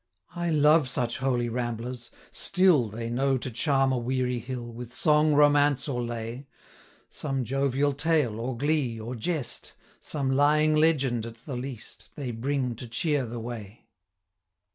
I 0.35 0.49
love 0.49 0.89
such 0.89 1.19
holy 1.19 1.47
ramblers; 1.47 2.09
still 2.31 2.89
430 2.89 3.03
They 3.05 3.09
know 3.13 3.37
to 3.37 3.51
charm 3.51 3.91
a 3.91 3.99
weary 3.99 4.39
hill, 4.39 4.73
With 4.73 4.95
song, 4.95 5.35
romance, 5.35 5.87
or 5.87 6.01
lay: 6.03 6.47
Some 7.11 7.43
jovial 7.43 7.93
tale, 7.93 8.39
or 8.39 8.57
glee, 8.57 8.99
or 8.99 9.15
jest, 9.15 9.73
Some 9.99 10.31
lying 10.31 10.73
legend, 10.73 11.27
at 11.27 11.45
the 11.45 11.55
least, 11.55 12.09
They 12.15 12.31
bring 12.31 12.73
to 12.77 12.87
cheer 12.87 13.27
the 13.27 13.39
way.' 13.39 13.87